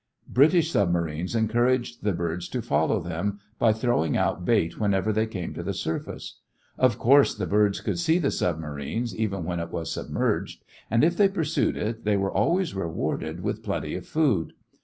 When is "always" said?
12.33-12.73